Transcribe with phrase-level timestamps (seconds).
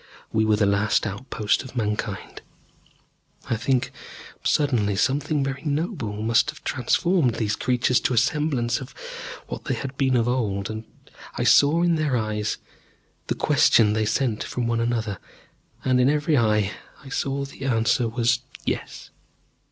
[0.33, 2.41] We were the last outpost of Mankind.
[3.51, 3.91] I think
[4.43, 8.95] suddenly something very noble must have transformed these creatures to a semblance of
[9.45, 10.83] what they had been of old.
[11.37, 12.57] I saw, in their eyes,
[13.27, 15.19] the question they sent from one to another,
[15.85, 16.71] and in every eye
[17.03, 19.11] I saw that the answer was, Yes.